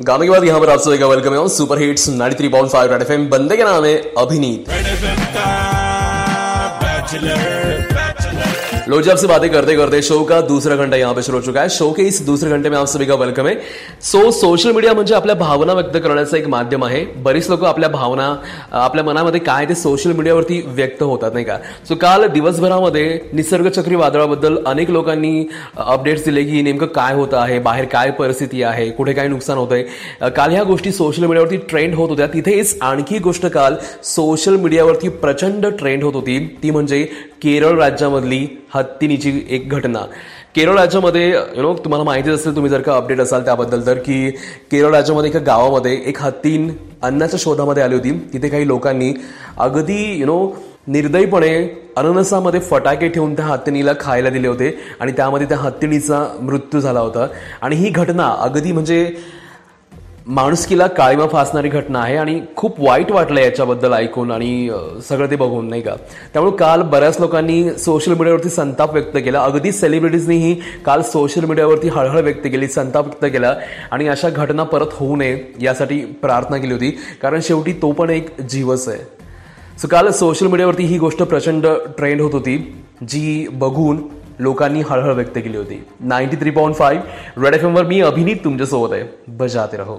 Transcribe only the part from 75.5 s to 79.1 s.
यासाठी प्रार्थना केली होती. कारण शेवटी तो पण एक जीवच आहे.